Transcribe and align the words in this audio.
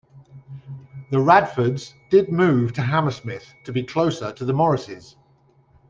The 1.11 1.19
Radfords 1.19 1.93
did 2.09 2.29
move 2.29 2.73
to 2.73 2.81
Hammersmith, 2.81 3.53
to 3.65 3.71
be 3.71 3.83
closer 3.83 4.31
to 4.33 4.43
the 4.43 4.51
Morrises. 4.51 5.15